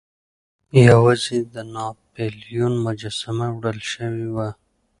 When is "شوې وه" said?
3.93-4.49